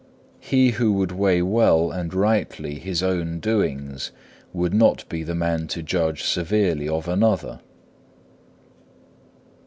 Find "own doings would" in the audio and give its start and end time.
3.03-4.73